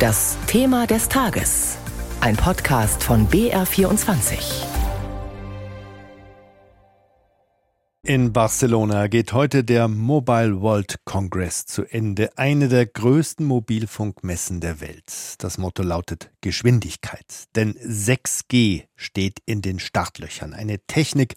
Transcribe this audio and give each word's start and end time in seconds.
Das 0.00 0.38
Thema 0.46 0.86
des 0.86 1.10
Tages. 1.10 1.76
Ein 2.22 2.34
Podcast 2.34 3.04
von 3.04 3.28
BR24. 3.28 4.64
In 8.02 8.32
Barcelona 8.32 9.08
geht 9.08 9.34
heute 9.34 9.62
der 9.62 9.88
Mobile 9.88 10.62
World 10.62 11.00
Congress 11.04 11.66
zu 11.66 11.84
Ende, 11.84 12.30
eine 12.38 12.68
der 12.68 12.86
größten 12.86 13.44
Mobilfunkmessen 13.44 14.60
der 14.60 14.80
Welt. 14.80 15.34
Das 15.36 15.58
Motto 15.58 15.82
lautet 15.82 16.30
Geschwindigkeit, 16.40 17.44
denn 17.54 17.74
6G 17.74 18.84
steht 18.96 19.40
in 19.44 19.60
den 19.60 19.78
Startlöchern, 19.78 20.54
eine 20.54 20.78
Technik, 20.86 21.34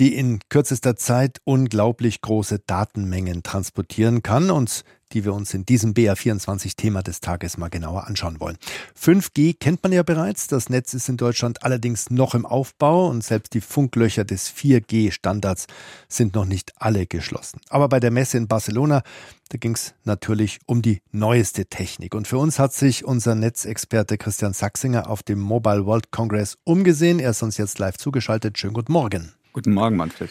die 0.00 0.16
in 0.16 0.40
kürzester 0.48 0.96
Zeit 0.96 1.38
unglaublich 1.44 2.22
große 2.22 2.58
Datenmengen 2.66 3.44
transportieren 3.44 4.24
kann 4.24 4.50
und 4.50 4.82
die 5.12 5.24
wir 5.24 5.34
uns 5.34 5.54
in 5.54 5.66
diesem 5.66 5.94
BR24-Thema 5.94 7.02
des 7.02 7.20
Tages 7.20 7.58
mal 7.58 7.68
genauer 7.68 8.06
anschauen 8.06 8.40
wollen. 8.40 8.56
5G 9.00 9.56
kennt 9.58 9.82
man 9.82 9.92
ja 9.92 10.02
bereits. 10.02 10.46
Das 10.46 10.68
Netz 10.68 10.94
ist 10.94 11.08
in 11.08 11.16
Deutschland 11.16 11.62
allerdings 11.62 12.10
noch 12.10 12.34
im 12.34 12.46
Aufbau 12.46 13.08
und 13.08 13.22
selbst 13.24 13.54
die 13.54 13.60
Funklöcher 13.60 14.24
des 14.24 14.50
4G-Standards 14.52 15.66
sind 16.08 16.34
noch 16.34 16.44
nicht 16.44 16.72
alle 16.76 17.06
geschlossen. 17.06 17.60
Aber 17.68 17.88
bei 17.88 18.00
der 18.00 18.10
Messe 18.10 18.38
in 18.38 18.48
Barcelona, 18.48 19.02
da 19.50 19.58
ging 19.58 19.74
es 19.74 19.94
natürlich 20.04 20.60
um 20.66 20.82
die 20.82 21.00
neueste 21.10 21.66
Technik. 21.66 22.14
Und 22.14 22.28
für 22.28 22.38
uns 22.38 22.58
hat 22.58 22.72
sich 22.72 23.04
unser 23.04 23.34
Netzexperte 23.34 24.16
Christian 24.16 24.52
Sachsinger 24.52 25.10
auf 25.10 25.22
dem 25.22 25.40
Mobile 25.40 25.86
World 25.86 26.10
Congress 26.12 26.56
umgesehen. 26.64 27.18
Er 27.18 27.30
ist 27.30 27.42
uns 27.42 27.56
jetzt 27.56 27.78
live 27.78 27.96
zugeschaltet. 27.96 28.58
Schönen 28.58 28.74
guten 28.74 28.92
Morgen. 28.92 29.32
Guten 29.52 29.72
Morgen, 29.72 29.96
Manfred. 29.96 30.30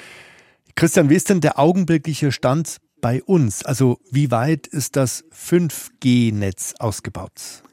Christian, 0.75 1.09
wie 1.09 1.15
ist 1.15 1.29
denn 1.29 1.41
der 1.41 1.59
augenblickliche 1.59 2.31
Stand 2.31 2.77
bei 3.01 3.23
uns? 3.23 3.63
Also 3.63 3.99
wie 4.11 4.31
weit 4.31 4.67
ist 4.67 4.95
das 4.95 5.23
5G-Netz 5.31 6.75
ausgebaut? 6.79 7.63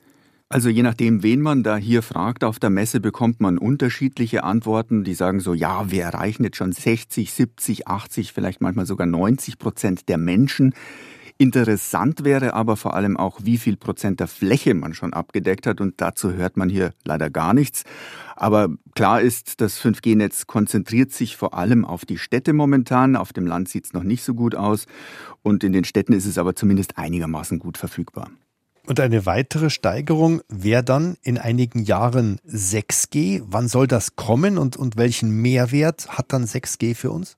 Also 0.49 0.69
je 0.69 0.83
nachdem, 0.83 1.25
wen 1.25 1.41
man 1.41 1.65
da 1.65 1.77
hier 1.77 2.03
fragt 2.03 2.45
auf 2.45 2.61
der 2.61 2.71
Messe, 2.71 3.01
bekommt 3.01 3.41
man 3.41 3.59
unterschiedliche 3.59 4.45
Antworten. 4.45 5.03
Die 5.03 5.15
sagen 5.15 5.41
so, 5.41 5.55
ja, 5.55 5.91
wir 5.91 6.05
erreichen 6.05 6.45
jetzt 6.45 6.57
schon 6.57 6.71
60, 6.71 7.33
70, 7.33 7.89
80, 7.89 8.33
vielleicht 8.33 8.61
manchmal 8.61 8.87
sogar 8.87 9.09
90 9.09 9.59
Prozent 9.59 10.09
der 10.09 10.19
Menschen. 10.19 10.73
Interessant 11.39 12.25
wäre 12.25 12.55
aber 12.55 12.77
vor 12.77 12.95
allem 12.95 13.19
auch, 13.19 13.41
wie 13.43 13.59
viel 13.59 13.77
Prozent 13.77 14.21
der 14.21 14.27
Fläche 14.27 14.73
man 14.73 14.95
schon 14.95 15.13
abgedeckt 15.13 15.67
hat. 15.67 15.83
Und 15.83 16.01
dazu 16.01 16.33
hört 16.33 16.57
man 16.57 16.71
hier 16.71 16.93
leider 17.05 17.29
gar 17.29 17.53
nichts. 17.53 17.85
Aber 18.37 18.71
klar 18.95 19.21
ist, 19.21 19.61
das 19.61 19.79
5G-Netz 19.79 20.47
konzentriert 20.47 21.13
sich 21.13 21.37
vor 21.37 21.53
allem 21.53 21.85
auf 21.85 22.07
die 22.07 22.17
Städte 22.17 22.55
momentan. 22.55 23.17
Auf 23.17 23.35
dem 23.35 23.47
Land 23.47 23.69
sieht 23.69 23.85
es 23.85 23.93
noch 23.93 24.03
nicht 24.03 24.25
so 24.25 24.35
gut 24.35 24.55
aus. 24.55 24.87
Und 25.43 25.63
in 25.63 25.73
den 25.73 25.85
Städten 25.85 26.15
ist 26.15 26.25
es 26.25 26.39
aber 26.39 26.55
zumindest 26.55 26.97
einigermaßen 26.97 27.59
gut 27.59 27.77
verfügbar. 27.77 28.31
Und 28.87 29.01
eine 29.01 29.27
weitere 29.27 29.69
Steigerung 29.69 30.41
wäre 30.49 30.85
dann 30.85 31.17
in 31.23 31.39
einigen 31.39 31.83
Jahren 31.83 32.39
6G. 32.49 33.43
Wann 33.45 33.69
soll 33.69 33.89
das 33.89 34.17
kommen 34.17 34.57
und, 34.59 34.77
und 34.77 34.97
welchen 34.97 35.43
Mehrwert 35.43 36.09
hat 36.17 36.33
dann 36.33 36.45
6G 36.45 36.95
für 36.95 37.11
uns? 37.11 37.37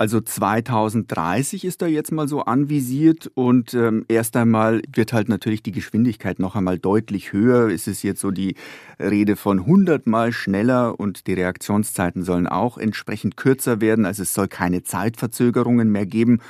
Also 0.00 0.22
2030 0.22 1.66
ist 1.66 1.82
da 1.82 1.86
jetzt 1.86 2.10
mal 2.10 2.26
so 2.26 2.40
anvisiert 2.40 3.30
und 3.34 3.74
ähm, 3.74 4.06
erst 4.08 4.34
einmal 4.34 4.80
wird 4.90 5.12
halt 5.12 5.28
natürlich 5.28 5.62
die 5.62 5.72
Geschwindigkeit 5.72 6.38
noch 6.38 6.56
einmal 6.56 6.78
deutlich 6.78 7.34
höher. 7.34 7.68
Es 7.68 7.86
ist 7.86 8.02
jetzt 8.02 8.22
so 8.22 8.30
die 8.30 8.54
Rede 8.98 9.36
von 9.36 9.58
100 9.58 10.06
mal 10.06 10.32
schneller 10.32 10.98
und 10.98 11.26
die 11.26 11.34
Reaktionszeiten 11.34 12.24
sollen 12.24 12.46
auch 12.46 12.78
entsprechend 12.78 13.36
kürzer 13.36 13.82
werden. 13.82 14.06
Also 14.06 14.22
es 14.22 14.32
soll 14.32 14.48
keine 14.48 14.82
Zeitverzögerungen 14.84 15.92
mehr 15.92 16.06
geben 16.06 16.40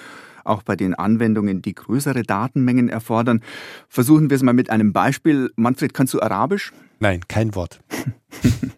auch 0.45 0.63
bei 0.63 0.75
den 0.75 0.95
Anwendungen, 0.95 1.61
die 1.61 1.75
größere 1.75 2.23
Datenmengen 2.23 2.89
erfordern. 2.89 3.43
Versuchen 3.89 4.31
wir 4.31 4.37
es 4.37 4.43
mal 4.43 4.55
mit 4.55 4.71
einem 4.71 4.93
Beispiel. 4.93 5.51
Manfred, 5.57 5.93
kannst 5.93 6.15
du 6.15 6.21
Arabisch? 6.23 6.73
Nein, 7.01 7.21
kein 7.29 7.55
Wort. 7.57 7.81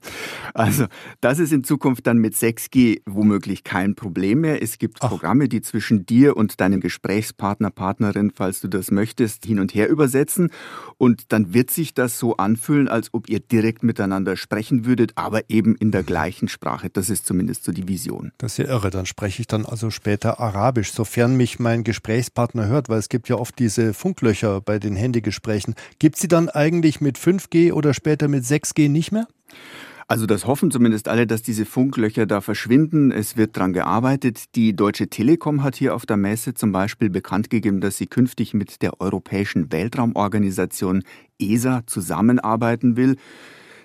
Also, 0.55 0.87
das 1.21 1.39
ist 1.39 1.53
in 1.53 1.65
Zukunft 1.65 2.07
dann 2.07 2.19
mit 2.19 2.35
6G 2.35 3.01
womöglich 3.07 3.65
kein 3.65 3.95
Problem 3.95 4.41
mehr. 4.41 4.63
Es 4.63 4.79
gibt 4.79 4.99
Ach. 5.01 5.09
Programme, 5.09 5.49
die 5.49 5.63
zwischen 5.63 6.07
dir 6.07 6.37
und 6.37 6.61
deinem 6.61 6.81
Gesprächspartner, 6.81 7.71
Partnerin, 7.71 8.33
falls 8.35 8.61
du 8.61 8.69
das 8.69 8.91
möchtest, 8.91 9.45
hin 9.45 9.59
und 9.59 9.75
her 9.75 9.89
übersetzen. 9.89 10.51
Und 10.99 11.33
dann 11.33 11.55
wird 11.55 11.71
sich 11.71 11.95
das 11.95 12.19
so 12.19 12.37
anfühlen, 12.37 12.89
als 12.89 13.13
ob 13.13 13.29
ihr 13.29 13.41
direkt 13.41 13.83
miteinander 13.83 14.37
sprechen 14.37 14.85
würdet, 14.85 15.13
aber 15.17 15.49
eben 15.49 15.75
in 15.77 15.91
der 15.91 16.03
gleichen 16.03 16.49
Sprache. 16.49 16.91
Das 16.91 17.11
ist 17.11 17.27
zumindest 17.27 17.65
so 17.65 17.73
die 17.73 17.89
Vision. 17.89 18.33
Das 18.39 18.53
ist 18.53 18.59
ja 18.59 18.67
irre. 18.67 18.91
Dann 18.91 19.07
spreche 19.07 19.41
ich 19.41 19.47
dann 19.47 19.65
also 19.65 19.91
später 19.91 20.41
Arabisch, 20.41 20.93
sofern 20.93 21.37
mich 21.37 21.59
mein 21.59 21.85
Gesprächspartner 21.85 22.67
hört, 22.67 22.89
weil 22.89 22.99
es 22.99 23.09
gibt 23.09 23.29
ja 23.29 23.37
oft 23.37 23.59
diese 23.59 23.95
Funklöcher 23.95 24.61
bei 24.61 24.79
den 24.79 24.97
Handygesprächen. 24.97 25.75
Gibt 25.99 26.17
sie 26.17 26.29
dann 26.29 26.49
eigentlich 26.49 27.01
mit 27.01 27.19
5G 27.19 27.73
oder 27.73 27.95
später 27.95 28.29
mit 28.29 28.45
6G 28.45 28.89
nicht 28.89 29.13
mehr? 29.13 29.27
Also 30.13 30.27
das 30.27 30.47
hoffen 30.47 30.71
zumindest 30.71 31.09
alle, 31.09 31.27
dass 31.27 31.41
diese 31.41 31.65
Funklöcher 31.65 32.27
da 32.27 32.43
verschwinden. 32.43 33.13
Es 33.13 33.39
wird 33.39 33.57
dran 33.57 33.73
gearbeitet. 33.73 34.55
Die 34.57 34.77
Deutsche 34.77 35.09
Telekom 35.09 35.63
hat 35.63 35.75
hier 35.75 35.95
auf 35.95 36.05
der 36.05 36.19
Messe 36.19 36.53
zum 36.53 36.71
Beispiel 36.71 37.09
bekannt 37.09 37.49
gegeben, 37.49 37.81
dass 37.81 37.97
sie 37.97 38.09
künftig 38.09 38.53
mit 38.53 38.83
der 38.83 39.01
Europäischen 39.01 39.73
Weltraumorganisation 39.73 41.03
ESA 41.39 41.85
zusammenarbeiten 41.87 42.99
will. 42.99 43.17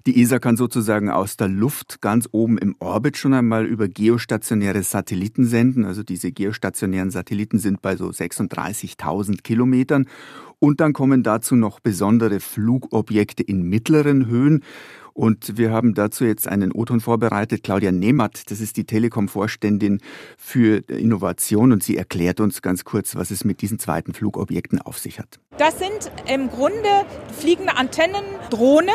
Die 0.05 0.21
ESA 0.21 0.39
kann 0.39 0.57
sozusagen 0.57 1.09
aus 1.09 1.38
der 1.38 1.47
Luft 1.47 2.01
ganz 2.01 2.27
oben 2.33 2.57
im 2.57 2.75
Orbit 2.79 3.15
schon 3.15 3.33
einmal 3.33 3.65
über 3.65 3.88
geostationäre 3.88 4.83
Satelliten 4.83 5.45
senden. 5.45 5.85
Also 5.85 6.03
diese 6.03 6.33
geostationären 6.33 7.09
Satelliten 7.09 7.57
sind 7.57 7.81
bei 7.81 7.95
so 7.95 8.09
36.000 8.09 9.44
Kilometern. 9.44 10.07
Und 10.59 10.81
dann 10.81 10.91
kommen 10.91 11.23
dazu 11.23 11.55
noch 11.55 11.79
besondere 11.79 12.41
Flugobjekte 12.41 13.44
in 13.44 13.63
mittleren 13.63 14.27
Höhen. 14.27 14.63
Und 15.17 15.57
wir 15.57 15.72
haben 15.72 15.95
dazu 15.95 16.25
jetzt 16.25 16.47
einen 16.47 16.72
O-Ton 16.72 17.00
vorbereitet. 17.00 17.63
Claudia 17.63 17.91
Nehmatt, 17.91 18.51
das 18.51 18.61
ist 18.61 18.78
die 18.78 18.83
Telekom-Vorständin 18.83 20.00
für 20.38 20.83
Innovation 20.89 21.72
und 21.72 21.81
sie 21.81 21.97
erklärt 21.97 22.39
uns 22.39 22.61
ganz 22.61 22.85
kurz, 22.85 23.16
was 23.16 23.31
es 23.31 23.44
mit 23.44 23.63
diesen 23.63 23.79
zweiten 23.79 24.13
Flugobjekten 24.13 24.79
auf 24.79 25.00
sich 25.00 25.17
hat. 25.17 25.39
Das 25.57 25.79
sind 25.79 26.11
im 26.31 26.51
Grunde 26.51 27.03
fliegende 27.35 27.75
Antennen, 27.77 28.23
Drohnen, 28.51 28.94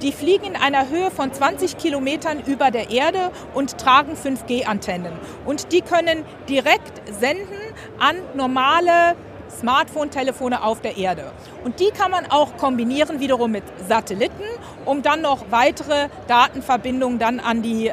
die 0.00 0.12
fliegen 0.12 0.44
in 0.44 0.54
einer 0.54 0.88
Höhe 0.90 1.10
von 1.10 1.32
20 1.32 1.76
Kilometern 1.76 2.40
über 2.46 2.70
der 2.70 2.90
Erde 2.90 3.32
und 3.52 3.76
tragen 3.76 4.12
5G-Antennen. 4.12 5.14
Und 5.44 5.72
die 5.72 5.80
können 5.80 6.22
direkt 6.48 7.02
senden 7.18 7.58
an 7.98 8.14
normale 8.36 9.16
Smartphone-Telefone 9.54 10.62
auf 10.62 10.80
der 10.80 10.96
Erde. 10.96 11.32
Und 11.64 11.80
die 11.80 11.90
kann 11.90 12.10
man 12.10 12.26
auch 12.26 12.56
kombinieren 12.56 13.20
wiederum 13.20 13.52
mit 13.52 13.64
Satelliten, 13.88 14.44
um 14.84 15.02
dann 15.02 15.22
noch 15.22 15.50
weitere 15.50 16.08
Datenverbindungen 16.28 17.18
dann 17.18 17.40
an 17.40 17.62
die 17.62 17.90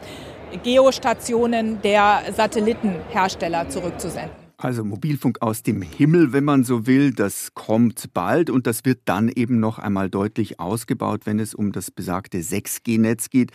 Geostationen 0.63 1.81
der 1.81 2.23
Satellitenhersteller 2.35 3.69
zurückzusenden. 3.69 4.41
Also 4.57 4.83
Mobilfunk 4.83 5.41
aus 5.41 5.63
dem 5.63 5.81
Himmel, 5.81 6.33
wenn 6.33 6.43
man 6.43 6.63
so 6.63 6.85
will, 6.85 7.13
das 7.13 7.55
kommt 7.55 8.13
bald 8.13 8.51
und 8.51 8.67
das 8.67 8.85
wird 8.85 8.99
dann 9.05 9.27
eben 9.27 9.59
noch 9.59 9.79
einmal 9.79 10.09
deutlich 10.09 10.59
ausgebaut, 10.59 11.21
wenn 11.25 11.39
es 11.39 11.55
um 11.55 11.71
das 11.71 11.89
besagte 11.89 12.37
6G-Netz 12.39 13.31
geht. 13.31 13.51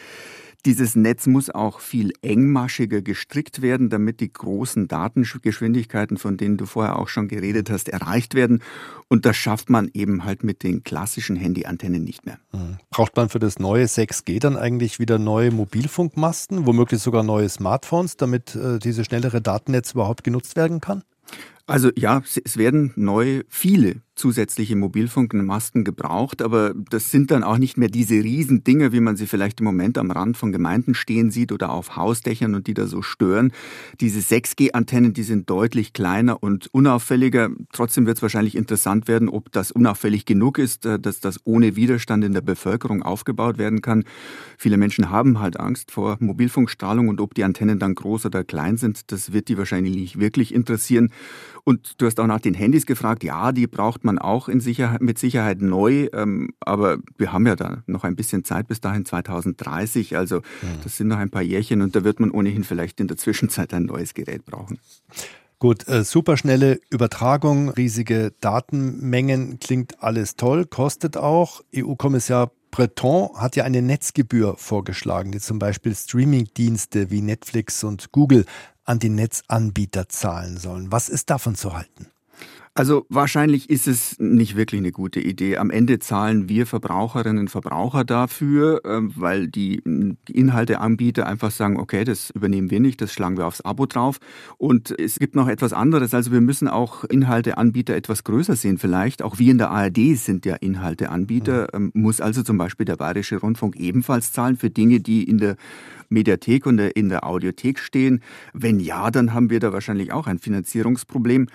Dieses 0.67 0.97
Netz 0.97 1.29
muss 1.29 1.49
auch 1.49 1.79
viel 1.79 2.13
engmaschiger 2.23 3.01
gestrickt 3.01 3.63
werden, 3.63 3.89
damit 3.89 4.19
die 4.19 4.33
großen 4.33 4.89
Datengeschwindigkeiten, 4.89 6.17
von 6.17 6.37
denen 6.37 6.57
du 6.57 6.67
vorher 6.67 6.99
auch 6.99 7.07
schon 7.07 7.29
geredet 7.29 7.71
hast, 7.71 7.89
erreicht 7.89 8.35
werden. 8.35 8.65
Und 9.07 9.27
das 9.27 9.37
schafft 9.37 9.71
man 9.71 9.89
eben 9.95 10.25
halt 10.25 10.43
mit 10.43 10.65
den 10.65 10.83
klassischen 10.83 11.37
Handyantennen 11.37 12.03
nicht 12.03 12.27
mehr. 12.27 12.41
Hm. 12.51 12.79
Braucht 12.91 13.15
man 13.15 13.29
für 13.29 13.39
das 13.39 13.61
neue 13.61 13.85
6G 13.85 14.41
dann 14.41 14.57
eigentlich 14.57 14.99
wieder 14.99 15.21
neue 15.21 15.53
Mobilfunkmasten, 15.53 16.67
womöglich 16.67 17.01
sogar 17.01 17.23
neue 17.23 17.49
Smartphones, 17.49 18.17
damit 18.17 18.57
äh, 18.57 18.81
diese 18.81 19.05
schnellere 19.05 19.41
Datennetz 19.41 19.93
überhaupt 19.93 20.25
genutzt 20.25 20.57
werden 20.57 20.81
kann? 20.81 21.05
Also 21.67 21.91
ja, 21.95 22.23
es 22.45 22.57
werden 22.57 22.93
neu 22.97 23.45
viele 23.49 24.03
zusätzliche 24.17 24.77
Mobilfunkmasten 24.77 25.85
gebraucht, 25.85 26.41
aber 26.41 26.75
das 26.91 27.11
sind 27.11 27.31
dann 27.31 27.45
auch 27.45 27.59
nicht 27.59 27.77
mehr 27.77 27.89
diese 27.89 28.15
Riesendinger, 28.15 28.91
wie 28.93 29.01
man 29.01 29.17
sie 29.17 29.27
vielleicht 29.27 29.61
im 29.61 29.67
Moment 29.67 29.99
am 29.99 30.11
Rand 30.11 30.37
von 30.37 30.53
Gemeinden 30.53 30.95
stehen 30.95 31.31
sieht 31.31 31.53
oder 31.53 31.71
auf 31.71 31.97
Hausdächern 31.97 32.55
und 32.55 32.67
die 32.67 32.75
da 32.75 32.87
so 32.87 33.03
stören. 33.03 33.53
Diese 34.01 34.21
6G-Antennen, 34.21 35.13
die 35.13 35.23
sind 35.23 35.51
deutlich 35.51 35.93
kleiner 35.93 36.43
und 36.43 36.69
unauffälliger. 36.73 37.51
Trotzdem 37.73 38.07
wird 38.07 38.17
es 38.17 38.23
wahrscheinlich 38.23 38.57
interessant 38.57 39.07
werden, 39.07 39.29
ob 39.29 39.53
das 39.53 39.71
unauffällig 39.71 40.25
genug 40.25 40.59
ist, 40.59 40.87
äh, 40.87 40.99
dass 40.99 41.21
das 41.21 41.41
ohne 41.45 41.77
Widerstand 41.77 42.25
in 42.25 42.33
der 42.33 42.41
Bevölkerung 42.41 43.03
aufgebaut 43.03 43.59
werden 43.59 43.83
kann. 43.83 44.05
Viele 44.57 44.79
Menschen 44.79 45.11
haben 45.11 45.41
halt 45.41 45.61
Angst 45.61 45.91
vor 45.91 46.17
Mobilfunkstrahlung 46.21 47.09
und 47.09 47.21
ob 47.21 47.35
die 47.35 47.45
Antennen 47.45 47.79
dann 47.79 47.95
groß 47.95 48.27
oder 48.27 48.45
klein 48.45 48.79
sind, 48.79 49.13
das 49.13 49.35
wird 49.35 49.49
die 49.49 49.59
wahrscheinlich 49.59 49.95
nicht 49.95 50.19
wirklich 50.19 50.55
interessieren. 50.55 51.11
Und 51.65 52.01
du 52.01 52.07
hast 52.07 52.19
auch 52.21 52.27
nach 52.27 52.41
den 52.41 52.55
Handys 52.55 52.87
gefragt. 52.87 53.25
Ja, 53.25 53.51
die 53.51 53.67
braucht 53.67 54.05
man 54.07 54.19
auch 54.19 54.49
in 54.49 54.61
Sicherheit, 54.61 55.03
mit 55.03 55.19
Sicherheit 55.19 55.61
neu. 55.61 56.09
Ähm, 56.15 56.55
aber 56.61 56.97
wir 57.19 57.33
haben 57.33 57.47
ja 57.47 57.57
da 57.57 57.83
noch 57.87 58.05
ein 58.05 58.17
bisschen 58.17 58.45
Zeit 58.45 58.69
bis 58.69 58.81
dahin 58.81 59.05
2030. 59.05 60.17
Also 60.17 60.41
das 60.83 60.97
sind 60.97 61.09
noch 61.09 61.19
ein 61.19 61.31
paar 61.31 61.43
Jährchen 61.43 61.83
und 61.83 61.95
da 61.95 62.05
wird 62.05 62.21
man 62.21 62.31
ohnehin 62.31 62.65
vielleicht 62.65 63.01
in 63.01 63.09
der 63.09 63.19
Zwischenzeit 63.19 63.75
ein 63.75 63.85
neues 63.85 64.15
Gerät 64.15 64.47
brauchen. 64.47 64.79
Gut, 65.59 65.89
äh, 65.89 66.05
superschnelle 66.05 66.81
Übertragung, 66.91 67.71
riesige 67.71 68.33
Datenmengen, 68.41 69.59
klingt 69.59 70.03
alles 70.03 70.37
toll, 70.37 70.67
kostet 70.67 71.17
auch. 71.17 71.63
EU-Kommissar 71.75 72.51
Breton 72.71 73.31
hat 73.37 73.57
ja 73.57 73.65
eine 73.65 73.81
Netzgebühr 73.81 74.57
vorgeschlagen, 74.59 75.33
die 75.33 75.41
zum 75.41 75.59
Beispiel 75.59 75.95
Streamingdienste 75.95 77.11
wie 77.11 77.23
Netflix 77.23 77.83
und 77.85 78.13
Google 78.13 78.45
an 78.85 78.99
die 78.99 79.09
Netzanbieter 79.09 80.11
zahlen 80.11 80.59
sollen. 80.59 80.93
Was 80.93 81.09
ist 81.09 81.31
davon 81.31 81.55
zu 81.55 81.75
halten? 81.75 82.09
Also 82.77 83.07
wahrscheinlich 83.09 83.71
ist 83.71 83.89
es 83.89 84.19
nicht 84.19 84.55
wirklich 84.55 84.83
eine 84.83 84.93
gute 84.93 85.19
Idee. 85.19 85.57
Am 85.57 85.71
Ende 85.71 85.99
zahlen 85.99 86.51
wir 86.51 86.67
Verbraucherinnen 86.67 87.39
und 87.39 87.49
Verbraucher 87.49 88.05
dafür, 88.05 88.83
ähm, 88.85 89.13
weil 89.17 89.49
die 89.49 89.83
Inhalteanbieter 90.29 91.27
einfach 91.27 91.51
sagen, 91.51 91.79
okay, 91.79 92.05
das 92.05 92.29
übernehmen 92.29 92.71
wir 92.71 92.81
nicht, 92.81 93.01
das 93.01 93.15
schlagen 93.15 93.39
wir 93.39 93.47
aufs 93.47 93.63
Abo 93.63 93.87
drauf. 93.87 94.19
Und 94.59 94.91
es 95.01 95.19
gibt 95.19 95.37
noch 95.37 95.49
etwas 95.49 95.73
anderes. 95.73 96.13
Also 96.13 96.33
wir 96.33 96.43
müssen 96.43 96.69
auch 96.69 97.05
Inhalteanbieter 97.05 97.97
etwas 97.97 98.25
größer 98.25 98.57
sehen 98.57 98.77
vielleicht. 98.77 99.23
Auch 99.23 99.39
wir 99.39 99.53
in 99.53 99.57
der 99.57 99.71
ARD 99.71 100.15
sind 100.15 100.45
ja 100.45 100.57
Inhalteanbieter. 100.57 101.69
Mhm. 101.73 101.93
Ähm, 101.95 102.03
muss 102.03 102.21
also 102.21 102.43
zum 102.43 102.59
Beispiel 102.59 102.85
der 102.85 102.97
Bayerische 102.97 103.39
Rundfunk 103.39 103.77
ebenfalls 103.77 104.33
zahlen 104.33 104.59
für 104.59 104.69
Dinge, 104.69 105.01
die 105.01 105.25
in 105.25 105.39
der 105.39 105.57
Mediathek 106.11 106.67
und 106.67 106.79
in 106.79 107.09
der 107.09 107.25
Audiothek 107.27 107.79
stehen? 107.79 108.21
Wenn 108.53 108.81
ja, 108.81 109.11
dann 109.11 109.33
haben 109.33 109.49
wir 109.49 109.61
da 109.61 109.73
wahrscheinlich 109.73 110.13
auch 110.13 110.27
ein 110.27 110.39
Finanzierungsproblem. 110.39 111.49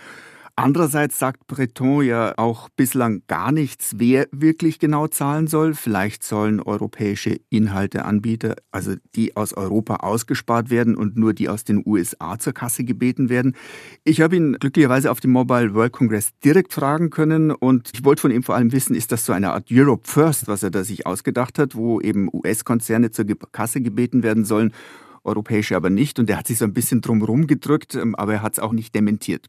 Andererseits 0.55 1.17
sagt 1.17 1.47
Breton 1.47 2.03
ja 2.03 2.33
auch 2.37 2.69
bislang 2.69 3.23
gar 3.27 3.51
nichts, 3.51 3.95
wer 3.97 4.27
wirklich 4.31 4.79
genau 4.79 5.07
zahlen 5.07 5.47
soll. 5.47 5.73
Vielleicht 5.73 6.23
sollen 6.23 6.59
europäische 6.59 7.39
Inhalteanbieter, 7.49 8.55
also 8.71 8.95
die 9.15 9.35
aus 9.35 9.53
Europa 9.53 9.97
ausgespart 9.97 10.69
werden 10.69 10.95
und 10.95 11.17
nur 11.17 11.33
die 11.33 11.49
aus 11.49 11.63
den 11.63 11.83
USA 11.85 12.37
zur 12.37 12.53
Kasse 12.53 12.83
gebeten 12.83 13.29
werden. 13.29 13.55
Ich 14.03 14.21
habe 14.21 14.35
ihn 14.35 14.53
glücklicherweise 14.53 15.11
auf 15.11 15.19
dem 15.19 15.31
Mobile 15.31 15.73
World 15.73 15.93
Congress 15.93 16.31
direkt 16.43 16.73
fragen 16.73 17.09
können 17.09 17.51
und 17.51 17.89
ich 17.93 18.03
wollte 18.03 18.21
von 18.21 18.31
ihm 18.31 18.43
vor 18.43 18.55
allem 18.55 18.71
wissen, 18.71 18.95
ist 18.95 19.11
das 19.11 19.25
so 19.25 19.33
eine 19.33 19.53
Art 19.53 19.67
Europe 19.71 20.07
First, 20.07 20.47
was 20.47 20.63
er 20.63 20.71
da 20.71 20.83
sich 20.83 21.05
ausgedacht 21.05 21.59
hat, 21.59 21.75
wo 21.75 22.01
eben 22.01 22.29
US-Konzerne 22.31 23.11
zur 23.11 23.25
Kasse 23.51 23.81
gebeten 23.81 24.23
werden 24.23 24.45
sollen 24.45 24.73
europäische 25.23 25.75
aber 25.75 25.89
nicht. 25.89 26.19
Und 26.19 26.29
er 26.29 26.37
hat 26.37 26.47
sich 26.47 26.57
so 26.57 26.65
ein 26.65 26.73
bisschen 26.73 27.01
drumherum 27.01 27.47
gedrückt, 27.47 27.95
ähm, 27.95 28.15
aber 28.15 28.33
er 28.33 28.41
hat 28.41 28.53
es 28.53 28.59
auch 28.59 28.71
nicht 28.71 28.95
dementiert. 28.95 29.47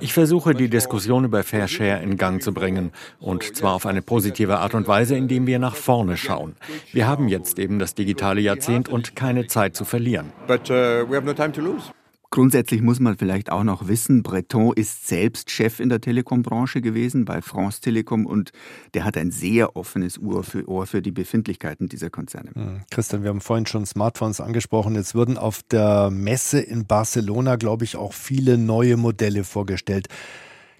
Ich 0.00 0.12
versuche, 0.12 0.54
die 0.54 0.68
Diskussion 0.68 1.24
über 1.24 1.42
Fair 1.42 1.66
Share 1.66 2.02
in 2.02 2.16
Gang 2.16 2.40
zu 2.40 2.54
bringen. 2.54 2.92
Und 3.18 3.56
zwar 3.56 3.74
auf 3.74 3.86
eine 3.86 4.02
positive 4.02 4.58
Art 4.58 4.74
und 4.74 4.86
Weise, 4.86 5.16
indem 5.16 5.46
wir 5.48 5.58
nach 5.58 5.74
vorne 5.74 6.16
schauen. 6.16 6.54
Wir 6.92 7.08
haben 7.08 7.28
jetzt 7.28 7.58
eben 7.58 7.80
das 7.80 7.94
digitale 7.94 8.40
Jahrzehnt 8.40 8.88
und 8.88 9.16
keine 9.16 9.48
Zeit 9.48 9.74
zu 9.74 9.84
verlieren. 9.84 10.32
But, 10.46 10.70
uh, 10.70 12.01
Grundsätzlich 12.32 12.80
muss 12.80 12.98
man 12.98 13.18
vielleicht 13.18 13.52
auch 13.52 13.62
noch 13.62 13.88
wissen, 13.88 14.22
Breton 14.22 14.72
ist 14.74 15.06
selbst 15.06 15.50
Chef 15.50 15.80
in 15.80 15.90
der 15.90 16.00
Telekombranche 16.00 16.80
gewesen 16.80 17.26
bei 17.26 17.42
France 17.42 17.82
Telekom 17.82 18.24
und 18.24 18.52
der 18.94 19.04
hat 19.04 19.18
ein 19.18 19.30
sehr 19.30 19.76
offenes 19.76 20.18
Ohr 20.18 20.42
für, 20.42 20.66
Ohr 20.66 20.86
für 20.86 21.02
die 21.02 21.10
Befindlichkeiten 21.10 21.90
dieser 21.90 22.08
Konzerne. 22.08 22.50
Hm, 22.54 22.80
Christian, 22.90 23.22
wir 23.22 23.28
haben 23.28 23.42
vorhin 23.42 23.66
schon 23.66 23.84
Smartphones 23.84 24.40
angesprochen. 24.40 24.94
Jetzt 24.94 25.14
würden 25.14 25.36
auf 25.36 25.62
der 25.62 26.08
Messe 26.08 26.58
in 26.58 26.86
Barcelona, 26.86 27.56
glaube 27.56 27.84
ich, 27.84 27.96
auch 27.96 28.14
viele 28.14 28.56
neue 28.56 28.96
Modelle 28.96 29.44
vorgestellt. 29.44 30.08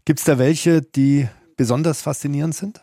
Gibt 0.07 0.21
es 0.21 0.25
da 0.25 0.39
welche, 0.39 0.81
die 0.81 1.29
besonders 1.59 2.01
faszinierend 2.01 2.55
sind? 2.55 2.83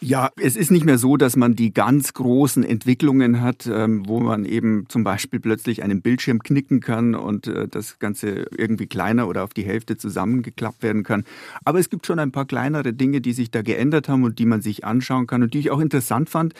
Ja, 0.00 0.30
es 0.36 0.56
ist 0.56 0.70
nicht 0.70 0.84
mehr 0.84 0.98
so, 0.98 1.16
dass 1.16 1.36
man 1.36 1.56
die 1.56 1.72
ganz 1.72 2.12
großen 2.12 2.62
Entwicklungen 2.64 3.40
hat, 3.40 3.66
ähm, 3.66 4.06
wo 4.06 4.20
man 4.20 4.44
eben 4.44 4.84
zum 4.88 5.04
Beispiel 5.04 5.40
plötzlich 5.40 5.82
einen 5.82 6.02
Bildschirm 6.02 6.42
knicken 6.42 6.80
kann 6.80 7.14
und 7.14 7.46
äh, 7.46 7.66
das 7.66 7.98
Ganze 7.98 8.46
irgendwie 8.56 8.86
kleiner 8.86 9.26
oder 9.26 9.42
auf 9.42 9.54
die 9.54 9.64
Hälfte 9.64 9.96
zusammengeklappt 9.96 10.82
werden 10.82 11.02
kann. 11.02 11.24
Aber 11.64 11.78
es 11.78 11.88
gibt 11.88 12.06
schon 12.06 12.18
ein 12.18 12.30
paar 12.30 12.44
kleinere 12.44 12.92
Dinge, 12.92 13.22
die 13.22 13.32
sich 13.32 13.50
da 13.50 13.62
geändert 13.62 14.10
haben 14.10 14.24
und 14.24 14.38
die 14.38 14.44
man 14.44 14.60
sich 14.60 14.84
anschauen 14.84 15.26
kann 15.26 15.42
und 15.42 15.54
die 15.54 15.60
ich 15.60 15.70
auch 15.70 15.80
interessant 15.80 16.28
fand. 16.28 16.52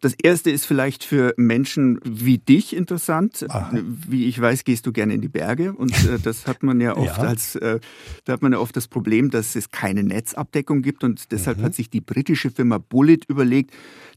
Das 0.00 0.14
erste 0.14 0.50
ist 0.50 0.64
vielleicht 0.64 1.02
für 1.02 1.34
Menschen 1.36 1.98
wie 2.04 2.38
dich 2.38 2.76
interessant. 2.76 3.44
Aha. 3.48 3.72
Wie 4.08 4.26
ich 4.26 4.40
weiß, 4.40 4.62
gehst 4.62 4.86
du 4.86 4.92
gerne 4.92 5.14
in 5.14 5.20
die 5.20 5.28
Berge 5.28 5.72
und 5.72 5.92
äh, 6.04 6.18
das 6.22 6.46
hat 6.46 6.62
man 6.62 6.80
ja 6.80 6.96
oft 6.96 7.18
ja. 7.18 7.24
als, 7.24 7.56
äh, 7.56 7.80
da 8.24 8.34
hat 8.34 8.42
man 8.42 8.52
ja 8.52 8.58
oft 8.58 8.76
das 8.76 8.86
Problem, 8.86 9.30
dass 9.30 9.56
es 9.56 9.70
keine 9.70 10.04
Netzabdeckung 10.04 10.82
gibt 10.82 11.02
und 11.02 11.32
deshalb 11.32 11.58
mhm. 11.58 11.62
hat 11.62 11.74
sich 11.74 11.90
die 11.90 12.00
britische 12.00 12.50
Firma 12.50 12.78
Bullet 12.78 13.20
überlegt, 13.26 13.72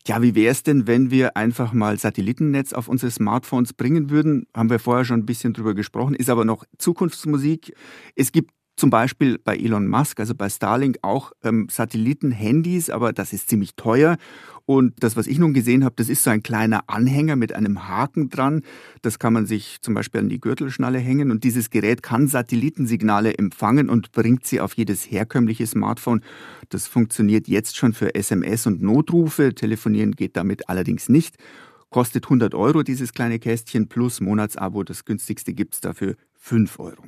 ja, 0.07 0.21
wie 0.21 0.35
wäre 0.35 0.51
es 0.51 0.63
denn, 0.63 0.85
wenn 0.85 1.09
wir 1.09 1.35
einfach 1.35 1.73
mal 1.73 1.97
Satellitennetz 1.97 2.73
auf 2.73 2.87
unsere 2.87 3.11
Smartphones 3.11 3.73
bringen 3.73 4.09
würden? 4.09 4.45
Haben 4.55 4.69
wir 4.69 4.79
vorher 4.79 5.05
schon 5.05 5.21
ein 5.21 5.25
bisschen 5.25 5.53
drüber 5.53 5.73
gesprochen, 5.73 6.13
ist 6.13 6.29
aber 6.29 6.45
noch 6.45 6.63
Zukunftsmusik. 6.77 7.73
Es 8.15 8.31
gibt 8.31 8.51
zum 8.81 8.89
Beispiel 8.89 9.37
bei 9.37 9.55
Elon 9.55 9.87
Musk, 9.87 10.19
also 10.19 10.33
bei 10.33 10.49
Starlink 10.49 10.97
auch 11.03 11.33
ähm, 11.43 11.67
Satelliten-Handys, 11.69 12.89
aber 12.89 13.13
das 13.13 13.31
ist 13.31 13.47
ziemlich 13.47 13.75
teuer. 13.75 14.17
Und 14.65 14.95
das, 15.03 15.15
was 15.15 15.27
ich 15.27 15.37
nun 15.37 15.53
gesehen 15.53 15.85
habe, 15.85 15.93
das 15.97 16.09
ist 16.09 16.23
so 16.23 16.31
ein 16.31 16.41
kleiner 16.41 16.85
Anhänger 16.87 17.35
mit 17.35 17.53
einem 17.53 17.87
Haken 17.87 18.29
dran. 18.29 18.63
Das 19.03 19.19
kann 19.19 19.33
man 19.33 19.45
sich 19.45 19.77
zum 19.81 19.93
Beispiel 19.93 20.21
an 20.21 20.29
die 20.29 20.41
Gürtelschnalle 20.41 20.97
hängen. 20.97 21.29
Und 21.29 21.43
dieses 21.43 21.69
Gerät 21.69 22.01
kann 22.01 22.27
Satellitensignale 22.27 23.37
empfangen 23.37 23.87
und 23.87 24.13
bringt 24.13 24.47
sie 24.47 24.59
auf 24.59 24.73
jedes 24.73 25.11
herkömmliche 25.11 25.67
Smartphone. 25.67 26.21
Das 26.69 26.87
funktioniert 26.87 27.47
jetzt 27.47 27.77
schon 27.77 27.93
für 27.93 28.15
SMS 28.15 28.65
und 28.65 28.81
Notrufe. 28.81 29.53
Telefonieren 29.53 30.13
geht 30.13 30.35
damit 30.35 30.69
allerdings 30.69 31.07
nicht. 31.07 31.35
Kostet 31.91 32.25
100 32.25 32.55
Euro 32.55 32.81
dieses 32.81 33.13
kleine 33.13 33.37
Kästchen 33.37 33.89
plus 33.89 34.21
Monatsabo. 34.21 34.83
Das 34.83 35.05
günstigste 35.05 35.53
gibt 35.53 35.75
es 35.75 35.81
dafür 35.81 36.15
5 36.41 36.79
Euro. 36.79 37.03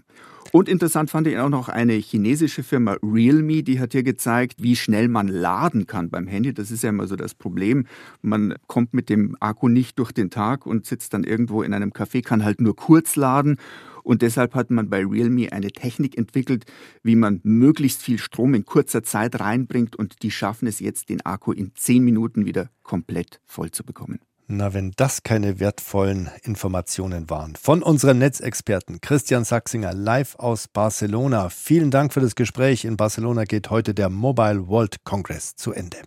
Und 0.52 0.70
interessant 0.70 1.10
fand 1.10 1.26
ich 1.26 1.40
auch 1.40 1.50
noch 1.50 1.68
eine 1.68 1.94
chinesische 1.94 2.62
Firma 2.62 2.98
Realme, 3.02 3.64
die 3.64 3.80
hat 3.80 3.94
hier 3.94 4.04
gezeigt, 4.04 4.62
wie 4.62 4.76
schnell 4.76 5.08
man 5.08 5.28
laden 5.28 5.88
kann 5.88 6.12
beim 6.12 6.28
Handy. 6.28 6.54
Das 6.54 6.70
ist 6.70 6.84
ja 6.84 6.90
immer 6.90 7.08
so 7.08 7.16
das 7.16 7.34
Problem. 7.34 7.88
Man 8.22 8.54
kommt 8.68 8.94
mit 8.94 9.10
dem 9.10 9.36
Akku 9.40 9.68
nicht 9.68 9.98
durch 9.98 10.12
den 10.12 10.30
Tag 10.30 10.68
und 10.68 10.86
sitzt 10.86 11.16
dann 11.16 11.24
irgendwo 11.24 11.64
in 11.64 11.74
einem 11.74 11.90
Café, 11.90 12.24
kann 12.24 12.44
halt 12.44 12.62
nur 12.62 12.76
kurz 12.76 13.16
laden. 13.16 13.58
Und 14.04 14.22
deshalb 14.22 14.54
hat 14.54 14.70
man 14.70 14.92
bei 14.92 15.04
Realme 15.04 15.52
eine 15.52 15.72
Technik 15.72 16.20
entwickelt, 16.20 16.66
wie 17.02 17.16
man 17.16 17.40
möglichst 17.42 18.04
viel 18.04 18.20
Strom 18.20 18.54
in 18.54 18.64
kurzer 18.64 19.02
Zeit 19.02 19.40
reinbringt. 19.40 19.96
Und 19.96 20.22
die 20.22 20.30
schaffen 20.30 20.68
es 20.68 20.80
jetzt, 20.80 21.10
den 21.10 21.26
Akku 21.26 21.52
in 21.52 21.72
zehn 21.74 22.04
Minuten 22.04 22.46
wieder 22.46 22.70
komplett 22.84 23.42
voll 23.48 23.72
zu 23.72 23.84
bekommen. 23.84 24.20
Na, 24.48 24.74
wenn 24.74 24.92
das 24.98 25.24
keine 25.24 25.60
wertvollen 25.60 26.30
Informationen 26.44 27.30
waren. 27.30 27.56
Von 27.56 27.82
unserem 27.82 28.20
Netzexperten 28.20 29.00
Christian 29.00 29.46
Sachsinger 29.46 29.94
live 29.94 30.36
aus 30.36 30.68
Barcelona. 30.68 31.50
Vielen 31.50 31.92
Dank 31.92 32.14
für 32.14 32.20
das 32.20 32.36
Gespräch. 32.36 32.84
In 32.84 32.98
Barcelona 32.98 33.46
geht 33.46 33.70
heute 33.70 33.94
der 33.94 34.10
Mobile 34.10 34.68
World 34.68 35.06
Congress 35.06 35.56
zu 35.56 35.72
Ende. 35.72 36.04